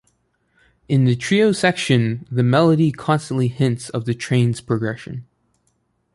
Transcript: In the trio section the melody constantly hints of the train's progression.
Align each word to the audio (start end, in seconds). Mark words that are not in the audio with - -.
In 0.89 1.05
the 1.05 1.15
trio 1.15 1.51
section 1.51 2.25
the 2.31 2.41
melody 2.41 2.91
constantly 2.91 3.49
hints 3.49 3.89
of 3.89 4.05
the 4.05 4.15
train's 4.15 4.59
progression. 4.59 5.27